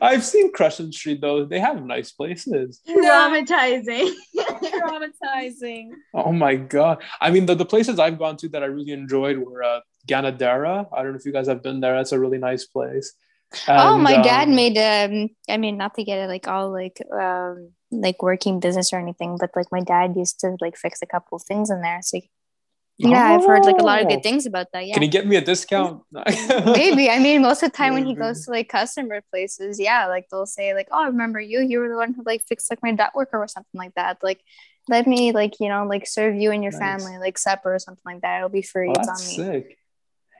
[0.00, 1.44] I've seen Crescent Street though.
[1.44, 2.80] They have nice places.
[2.88, 4.10] Traumatizing.
[4.36, 5.90] traumatizing.
[6.14, 7.02] Oh my god!
[7.20, 10.86] I mean, the, the places I've gone to that I really enjoyed were uh, Ganadera.
[10.92, 11.94] I don't know if you guys have been there.
[11.96, 13.12] That's a really nice place.
[13.68, 15.28] oh, And, my dad um, made um.
[15.48, 19.36] I mean, not to get it like all like um like working business or anything,
[19.38, 22.00] but like my dad used to like fix a couple of things in there.
[22.02, 22.20] So
[22.98, 24.08] yeah, I've heard like a lot of Oh.
[24.10, 24.86] good things about that.
[24.86, 24.94] Yeah.
[24.94, 26.02] Can you get me a discount?
[26.64, 27.10] Maybe.
[27.10, 30.26] I mean, most of the time when he goes to like customer places, yeah, like
[30.30, 31.60] they'll say like, "Oh, I remember you?
[31.60, 34.18] You were the one who like fixed like my duct worker or something like that."
[34.22, 34.40] Like,
[34.88, 36.80] let me like you know like serve you and your Nice.
[36.80, 38.38] family like supper or something like that.
[38.38, 38.88] It'll be free.
[38.88, 39.52] Oh, it's that's on me.
[39.60, 39.78] sick.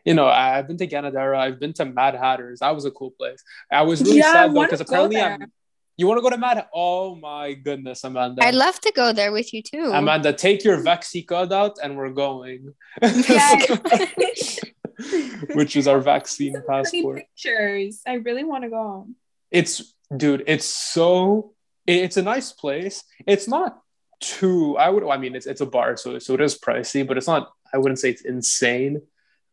[0.07, 1.37] You know, I- I've been to Ganadera.
[1.37, 2.61] I've been to Mad Hatters.
[2.61, 3.43] That was a cool place.
[3.71, 5.21] I was really Yeah, sad though because apparently.
[5.21, 5.53] I'm.
[5.99, 6.67] You want to go to Mad?
[6.75, 8.45] Oh my goodness, Amanda!
[8.45, 9.91] I'd love to go there with you too.
[9.93, 12.75] Amanda, take your Vaxi card out and we're going.
[13.03, 14.61] Yes.
[15.55, 17.17] Which is our vaccine Some passport.
[17.19, 18.01] pictures.
[18.07, 19.09] I really want to go.
[19.51, 21.53] It's dude, it's so
[21.87, 23.03] it's a nice place.
[23.27, 23.81] It's not
[24.21, 27.17] too I would I mean it's it's a bar, so so it is pricey, but
[27.19, 29.03] it's not I wouldn't say it's insane.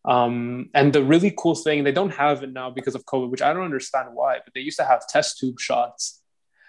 [0.05, 3.41] Um, and the really cool thing, they don't have it now because of COVID, which
[3.41, 6.21] I don't understand why, but they used to have test tube shots.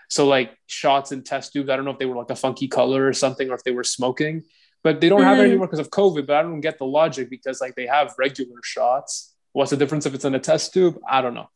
[0.08, 2.68] So like shots in test tubes, I don't know if they were like a funky
[2.68, 4.44] color or something, or if they were smoking,
[4.84, 5.46] but they don't have it Mhm.
[5.46, 6.26] anymore because of COVID.
[6.26, 9.34] But I don't get the logic because like they have regular shots.
[9.52, 11.00] What's the difference if it's in a test tube?
[11.08, 11.48] I don't know.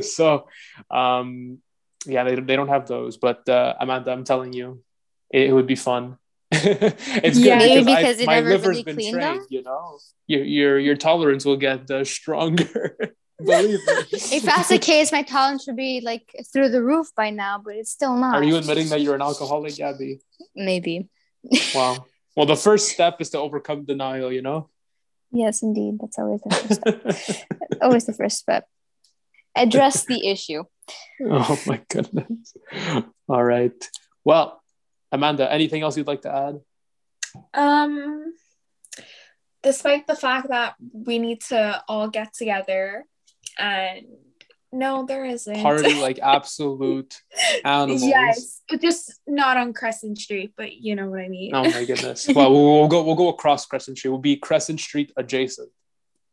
[0.02, 0.48] so,
[0.90, 1.58] um,
[2.06, 3.16] yeah, they, they don't have those.
[3.16, 4.82] But uh, Amanda, I'm telling you,
[5.30, 6.16] it, it would be fun.
[7.24, 7.58] it's Yeah.
[7.58, 9.40] good Maybe because, because I, it my never liver's really been cleaned trained.
[9.40, 9.46] them?
[9.50, 12.96] You know, your your your tolerance will get uh, stronger.
[13.38, 13.94] Believe me.
[14.12, 17.76] If that's the case, my tolerance should be like through the roof by now, but
[17.76, 18.34] it's still not.
[18.34, 20.20] Are you admitting that you're an alcoholic, Gabby?
[20.54, 21.08] Maybe.
[21.74, 22.06] Wow.
[22.36, 24.30] Well, the first step is to overcome denial.
[24.32, 24.70] You know.
[25.32, 25.98] Yes, indeed.
[26.00, 27.80] That's always the first step.
[27.82, 28.64] always the first step.
[29.56, 30.62] Address the issue.
[31.20, 32.54] oh my goodness.
[33.28, 33.74] All right.
[34.24, 34.62] Well,
[35.12, 36.60] Amanda, anything else you'd like to add?
[37.54, 38.34] Um,
[39.62, 43.04] despite the fact that we need to all get together,
[43.58, 44.06] and
[44.72, 45.62] no, there isn't.
[45.62, 47.20] Party like absolute
[47.64, 48.04] animals.
[48.04, 51.54] yes, but just not on Crescent Street, but you know what I mean.
[51.54, 52.28] Oh my goodness.
[52.34, 53.02] Well, we'll, we'll go.
[53.02, 54.10] We'll go across Crescent Street.
[54.10, 55.70] We'll be Crescent Street adjacent,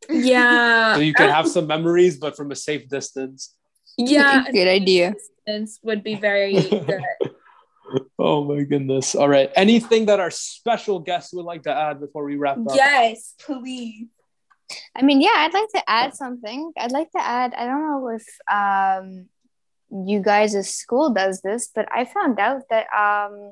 [0.09, 3.55] Yeah, so you can have some memories, but from a safe distance.
[3.97, 5.13] yeah, Good idea.
[5.13, 7.01] distance would be very good.
[8.17, 9.15] Oh my goodness.
[9.15, 9.51] All right.
[9.55, 12.75] Anything that our special guests would like to add before we wrap up?
[12.75, 14.07] yes, please.
[14.95, 16.71] I mean, yeah, I'd like to add something.
[16.77, 19.29] I'd like to add, I don't know if um,
[20.07, 23.51] you guys' school does this, but I found out that um,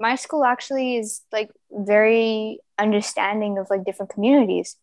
[0.00, 4.76] my school actually is like very understanding of like different communities,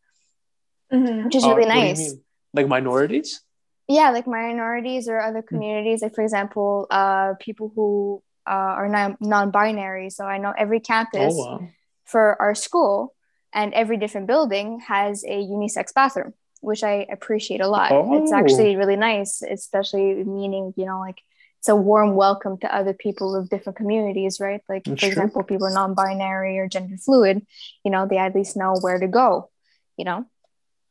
[0.93, 1.25] Mhm.
[1.25, 1.97] which is Oh, really what do you nice.
[2.13, 2.23] mean?
[2.53, 3.41] Like minorities?
[3.87, 9.17] Yeah, like minorities or other communities, like for example, uh, people who uh, are non-
[9.19, 10.09] non-binary.
[10.09, 11.67] So I know every campus Oh wow.
[12.05, 13.13] for our school
[13.53, 18.35] and every different building has a unisex bathroom which i appreciate a lot it's Oh.
[18.35, 21.19] actually really nice especially meaning you know like
[21.59, 25.09] it's a warm welcome to other people of different communities right like That's for true.
[25.09, 27.45] example people are non-binary or gender fluid
[27.83, 29.49] you know they at least know where to go
[29.97, 30.25] you know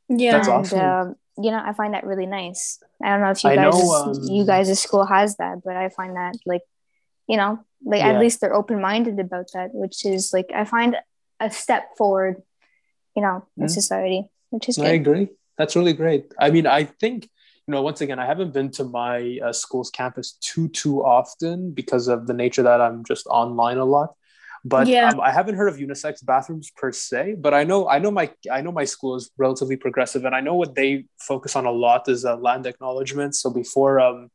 [0.09, 0.33] Yeah.
[0.33, 0.81] That's and awesome.
[0.81, 3.75] um, you know i find that really nice i don't know if you I guys
[3.75, 6.62] know, um, you guys' school has that but i find that like
[7.29, 8.11] you know like Yeah.
[8.13, 10.97] at least they're open-minded about that which is like i find
[11.41, 12.43] a step forward
[13.17, 13.71] you know in Mm.
[13.71, 15.29] society which is I agree.
[15.59, 16.33] That's really great.
[16.39, 17.25] I mean, I think
[17.67, 17.83] you know.
[17.83, 22.27] Once again, I haven't been to my uh, school's campus too too often because of
[22.27, 24.11] the nature that I'm just online a lot.
[24.65, 25.09] But Yeah.
[25.11, 27.37] um, I haven't heard of unisex bathrooms per se.
[27.45, 30.41] But I know I know my I know my school is relatively progressive, and I
[30.41, 33.35] know what they focus on a lot is uh, land acknowledgement.
[33.35, 34.31] So before um,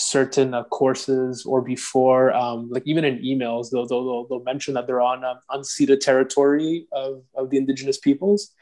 [0.00, 4.86] certain uh, courses or before um, like even in emails, they'll they'll, they'll, mention that
[4.86, 8.52] they're on um, unceded territory of, of the indigenous peoples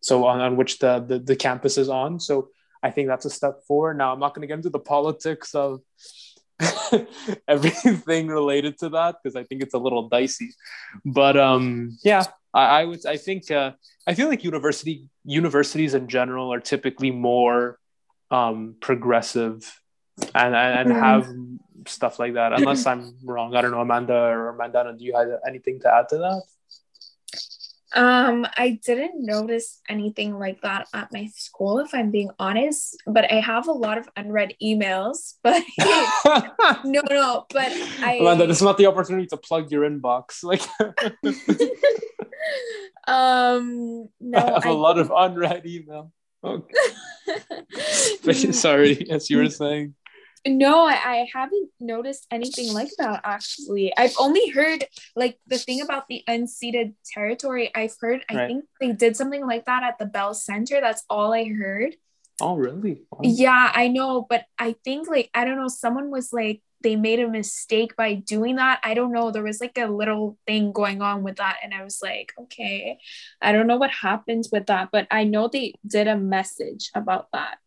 [0.00, 2.20] so on, on which the, the the campus is on.
[2.20, 2.48] So
[2.82, 3.98] i think that's a step forward.
[3.98, 5.80] Now i'm not going to get into the politics of
[7.48, 10.50] everything related to that because i think it's a little dicey.
[11.04, 13.72] But um yeah i, I would i think uh,
[14.06, 17.78] i feel like university universities in general are typically more
[18.30, 19.80] um progressive
[20.34, 20.98] and and, and Mhm.
[21.00, 21.24] have
[21.86, 25.28] stuff like that unless i'm wrong i don't know amanda or mandana do you have
[25.46, 26.42] anything to add to that
[27.94, 32.98] Um, I didn't notice anything like that at my school, if I'm being honest.
[33.06, 35.38] But I have a lot of unread emails.
[35.46, 35.62] But
[36.84, 37.46] no, no.
[37.48, 37.70] But
[38.02, 40.42] I Amanda, this is not the opportunity to plug your inbox.
[40.44, 40.60] Like,
[43.08, 44.38] um no.
[44.38, 46.12] I have a I lot of unread email.
[46.44, 46.74] Okay.
[48.52, 49.94] Sorry, as you were saying.
[50.46, 53.92] No, I, I haven't noticed anything like that actually.
[53.96, 57.70] I've only heard like the thing about the unceded territory.
[57.74, 60.80] I've heard I think they did something like that at the Bell Center.
[60.80, 61.96] That's all I heard.
[62.40, 63.02] Oh, really?
[63.10, 63.20] Wow.
[63.22, 67.18] Yeah, I know, but I think like I don't know, someone was like they made
[67.20, 68.80] a mistake by doing that.
[68.84, 69.30] I don't know.
[69.30, 72.98] There was like a little thing going on with that and I was like, okay.
[73.40, 77.28] I don't know what happens with that, but I know they did a message about
[77.32, 77.58] that.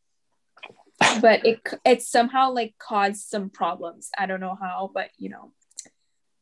[1.22, 4.10] But it it somehow like caused some problems.
[4.18, 5.52] I don't know how, but you know.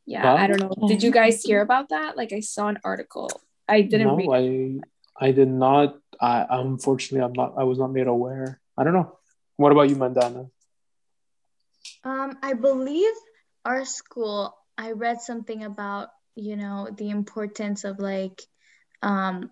[0.06, 0.88] Yeah, Well, I don't know.
[0.88, 2.16] Did you guys hear about that?
[2.16, 3.30] Like I saw an article.
[3.68, 4.82] I didn't no, read
[5.20, 6.00] I, I did not.
[6.20, 7.56] I unfortunately, I'm not.
[7.58, 8.60] I was not made aware.
[8.78, 9.18] I don't know.
[9.58, 10.48] What about you, Mandana?
[12.04, 13.12] Um, I believe
[13.66, 18.42] our school, I read something about, you know, the importance of like,
[19.02, 19.52] um,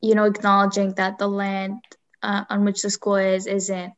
[0.00, 1.82] you know, acknowledging that the land
[2.22, 3.92] uh, on which the school is isn't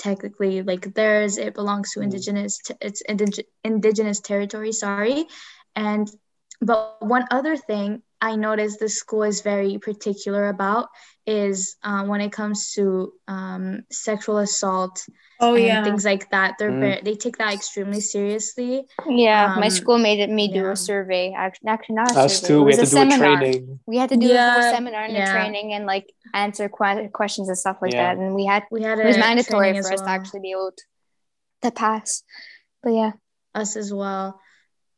[0.00, 1.38] technically like theirs.
[1.38, 2.04] It belongs to Mm.
[2.08, 4.72] indigenous, t- it's indig- indigenous territory.
[4.72, 5.26] Sorry,
[5.76, 6.10] and
[6.62, 10.88] but one other thing I noticed the school is very particular about
[11.26, 15.00] is uh, when it comes to um, sexual assault
[15.40, 15.84] Oh and yeah.
[15.84, 16.56] things like that.
[16.58, 16.80] They're Mm.
[16.80, 18.84] very, they take that extremely seriously.
[19.08, 22.40] yeah my Um, school made it me do a survey actually, actually not a Us
[22.40, 22.60] survey too.
[22.60, 23.18] it We was had to do a seminar.
[23.18, 23.80] training.
[23.86, 27.08] we had to do a Yeah, whole seminar and a training and like answer que-
[27.12, 28.14] questions and stuff like Yeah.
[28.14, 30.52] that and we had We had it was mandatory for as us to actually be
[30.52, 30.84] able to,
[31.62, 32.22] to pass
[32.82, 33.12] but yeah
[33.54, 34.40] us as well.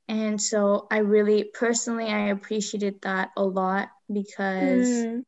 [0.08, 5.24] And so I really personally I appreciated that a lot because Mm.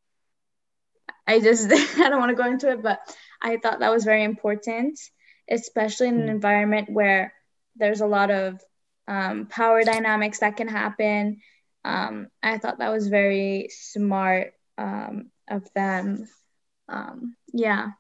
[1.27, 3.01] I just I don't want to go into it, but
[3.41, 4.99] I thought that was very important,
[5.51, 6.31] especially in an Mm.
[6.31, 7.33] environment where
[7.77, 8.61] there's a lot of
[9.09, 11.41] um, power dynamics that can happen.
[11.85, 16.29] Um, I thought that was very smart um, of them.
[16.89, 17.93] Um, yeah.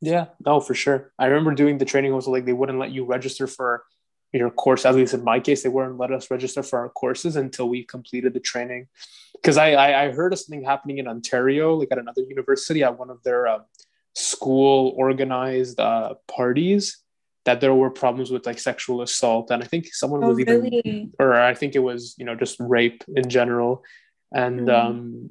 [0.00, 1.12] Yeah, no, for sure.
[1.18, 3.84] I remember doing the training also like they wouldn't let you register for
[4.32, 4.86] your course.
[4.86, 7.84] At least in my case, they wouldn't let us register for our courses until we
[7.84, 8.88] completed the training.
[9.34, 12.98] Because I, I I heard of something happening in Ontario, like at another university, at
[12.98, 13.62] one of their um,
[14.14, 16.98] school organized uh, parties,
[17.44, 20.60] that there were problems with like sexual assault, and I think someone Oh, was even
[20.62, 21.10] really?
[21.18, 23.82] or I think it was, you know, just rape in general.
[24.32, 24.74] And Mhm.
[24.74, 25.30] um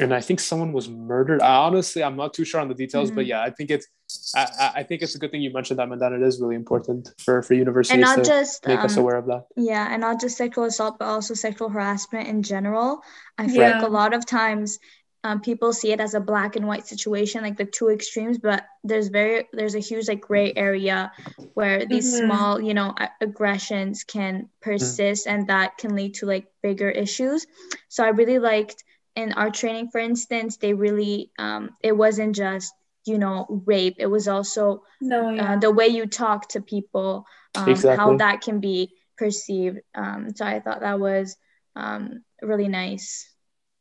[0.00, 1.42] and I think someone was murdered.
[1.42, 3.28] I honestly I'm not too sure on the details, but Mhm.
[3.28, 3.86] yeah, I think it's
[4.34, 6.40] I, I- I think it's a good thing you mentioned that, and that it is
[6.40, 9.46] really important for for universities And not to just make us um, aware of that.
[9.56, 13.02] Yeah, and not just sexual assault, but also sexual harassment in general.
[13.38, 13.72] I feel Yeah.
[13.72, 14.78] like a lot of times
[15.24, 18.64] um, people see it as a black and white situation, like the two extremes, but
[18.82, 21.12] there's very there's a huge like gray area
[21.54, 22.18] where these Mhm.
[22.24, 27.46] small, you know, aggressions can persist and that can lead to like bigger issues.
[27.88, 28.82] So I really liked
[29.16, 32.72] in our training, for instance, they really um, it wasn't just
[33.04, 35.54] you know rape; it was also No, yeah.
[35.54, 37.96] uh, the way you talk to people, um, Exactly.
[37.96, 39.78] how that can be perceived.
[39.94, 41.36] Um, so I thought that was
[41.76, 43.28] um, really nice.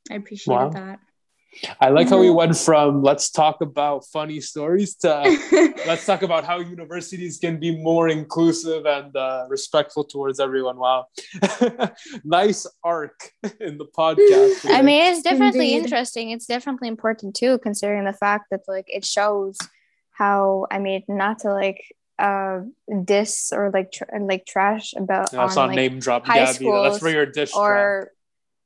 [0.09, 0.97] I appreciated Wow.
[1.79, 2.15] I like Mm-hmm.
[2.15, 5.09] how we went from let's talk about funny stories to
[5.87, 10.77] let's talk about how universities can be more inclusive and uh, respectful towards everyone.
[10.77, 11.07] Wow,
[12.23, 14.69] nice arc in the podcast.
[14.69, 15.83] I mean, it's definitely Indeed.
[15.85, 16.31] interesting.
[16.31, 19.57] It's definitely important too, considering the fact that like it shows
[20.11, 21.81] how I mean, not to like
[22.19, 22.59] uh
[23.03, 26.65] diss or like tr- like trash about That's on not like name drop, high Gabby.
[26.69, 27.61] That's for schools your dish track.
[27.61, 28.11] or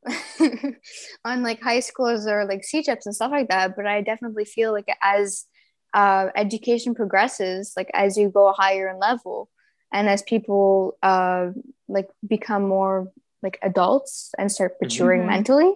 [1.25, 3.75] on like high schools or like CEGEPs and stuff like that.
[3.75, 5.45] But I definitely feel like as
[5.93, 9.49] uh, education progresses, like as you go higher in level,
[9.93, 11.47] and as people uh,
[11.87, 15.27] like become more like adults and start maturing Mhm.
[15.27, 15.73] mentally,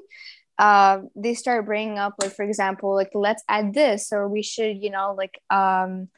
[0.58, 4.78] uh, they start bringing up like for example, like let's add this, or we should,
[4.78, 6.10] you know, like um,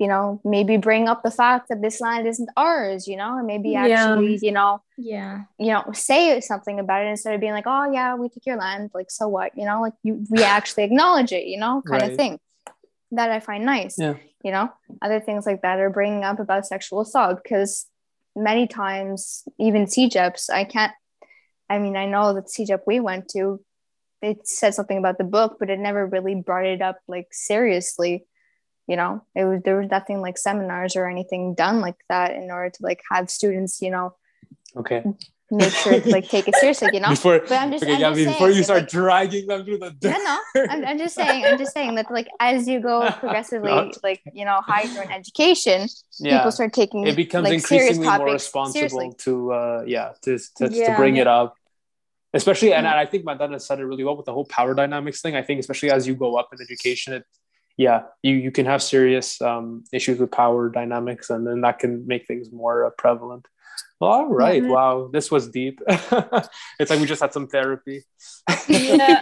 [0.00, 3.46] you know, maybe bring up the fact that this land isn't ours, you know, and
[3.46, 3.84] maybe Yeah.
[3.86, 5.42] actually, you know, yeah.
[5.58, 8.56] you know say something about it instead of being like oh yeah we took your
[8.56, 12.02] land like so what you know like you we actually acknowledge it you know kind
[12.02, 12.10] Right.
[12.12, 12.38] of thing
[13.12, 14.16] that i find nice Yeah.
[14.44, 14.68] you know
[15.00, 17.86] other things like that are bringing up about sexual assault because
[18.36, 20.92] many times even CEGEPs i can't
[21.70, 23.42] i mean i know that CEGEP we went to
[24.22, 28.24] it said something about the book but it never really brought it up like seriously
[28.90, 32.50] you know it was there was nothing like seminars or anything done like that in
[32.50, 34.06] order to like have students you know
[34.76, 35.02] Okay.
[35.50, 37.08] make sure to like take it seriously, you know.
[37.10, 39.64] Before, But I'm just, okay, I'm Gabby, just before saying, you start like, dragging them
[39.64, 40.18] through the no, dirt.
[40.28, 40.36] no,
[40.72, 43.96] I'm, I'm just saying, I'm just saying that like as you go progressively, Not.
[44.04, 45.88] like you know, higher in education,
[46.20, 49.10] yeah, people start taking it becomes like serious increasingly more responsible seriously.
[49.26, 50.96] to, uh, yeah, to to, to Yeah.
[50.96, 51.56] bring it up.
[52.32, 52.96] Especially, and Yeah.
[53.04, 55.34] I think Mandana said it really well with the whole power dynamics thing.
[55.34, 57.24] I think, especially as you go up in education, it,
[57.86, 61.92] yeah, you you can have serious um, issues with power dynamics, and then that can
[62.12, 63.44] make things more uh, prevalent.
[64.02, 64.68] All right, Mhm.
[64.76, 65.76] wow, this was deep.
[66.80, 67.98] it's like we just had some therapy.
[68.68, 69.20] yeah.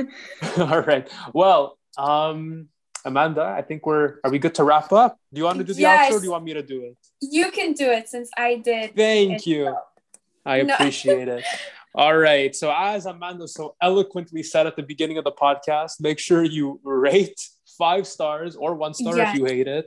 [0.70, 1.06] All right.
[1.40, 1.62] Well,
[1.98, 2.68] um,
[3.04, 5.12] Mandana, I think we're are we good to wrap up?
[5.32, 5.94] Do you want to do the Yes.
[6.00, 6.96] outro or do you want me to do it?
[7.20, 8.94] You can do it since I did.
[8.96, 9.62] Thank you.
[9.66, 9.80] intro.
[10.44, 10.74] I No.
[10.74, 11.44] appreciate it.
[11.94, 12.54] All right.
[12.60, 16.80] So as Mandana so eloquently said at the beginning of the podcast, make sure you
[16.84, 17.40] rate
[17.86, 19.34] five stars or one star Yes.
[19.34, 19.86] if you hate it.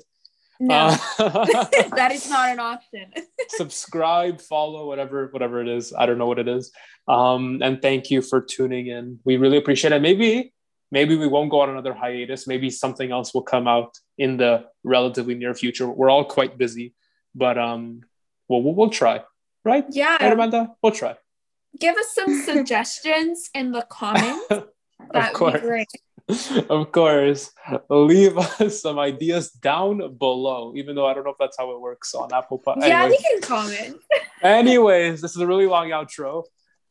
[0.59, 0.75] No,
[1.19, 1.45] Uh,
[1.99, 3.05] that is not an option.
[3.61, 5.85] subscribe, follow, whatever, whatever it is.
[6.01, 6.63] I don't know what it is.
[7.17, 9.05] Um, and thank you for tuning in.
[9.27, 10.01] We really appreciate it.
[10.09, 10.53] Maybe,
[10.97, 12.41] maybe we won't go on another hiatus.
[12.53, 13.91] Maybe something else will come out
[14.25, 14.51] in the
[14.95, 15.87] relatively near future.
[15.99, 16.87] We're all quite busy,
[17.43, 18.01] but um,
[18.49, 19.15] well, we'll, we'll try,
[19.71, 19.83] right?
[19.83, 20.35] Right, Yeah.
[20.41, 20.67] Mandana?
[20.81, 21.13] We'll try.
[21.85, 24.45] Give us some suggestions in the comments.
[24.49, 24.65] That
[25.13, 25.53] would course.
[25.61, 25.87] be great.
[26.69, 27.51] Of course.
[27.89, 31.79] Leave us some ideas down below, even though I don't know if that's how it
[31.79, 32.87] works on Apple Podcast.
[32.87, 33.97] Yeah, we can comment.
[34.41, 36.43] Anyways, this is a really long outro.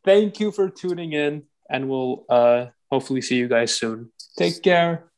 [0.05, 4.13] Thank you for tuning in, and we'll uh, hopefully see you guys soon.
[4.39, 5.11] Take care.